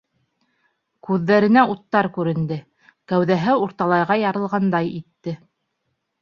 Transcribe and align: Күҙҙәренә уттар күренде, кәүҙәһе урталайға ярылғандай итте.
Күҙҙәренә 1.07 1.65
уттар 1.73 2.09
күренде, 2.15 2.57
кәүҙәһе 3.13 3.55
урталайға 3.67 4.19
ярылғандай 4.23 4.91
итте. 5.03 5.37